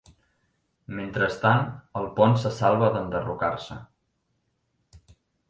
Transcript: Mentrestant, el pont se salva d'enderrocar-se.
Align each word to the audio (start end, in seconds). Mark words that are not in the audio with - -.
Mentrestant, 0.99 1.67
el 1.99 2.07
pont 2.21 2.33
se 2.45 2.53
salva 2.61 2.89
d'enderrocar-se. 2.97 3.79